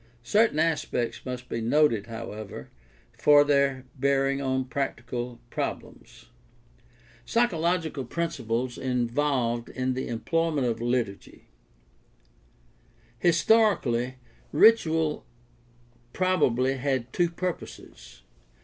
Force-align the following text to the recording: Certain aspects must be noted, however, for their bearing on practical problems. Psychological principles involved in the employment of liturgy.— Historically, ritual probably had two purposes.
Certain 0.23 0.57
aspects 0.57 1.23
must 1.27 1.47
be 1.47 1.61
noted, 1.61 2.07
however, 2.07 2.71
for 3.19 3.43
their 3.43 3.85
bearing 3.95 4.41
on 4.41 4.65
practical 4.65 5.39
problems. 5.51 6.25
Psychological 7.23 8.03
principles 8.03 8.79
involved 8.79 9.69
in 9.69 9.93
the 9.93 10.07
employment 10.07 10.65
of 10.65 10.81
liturgy.— 10.81 11.49
Historically, 13.29 14.15
ritual 14.51 15.23
probably 16.13 16.77
had 16.77 17.13
two 17.13 17.29
purposes. 17.29 18.23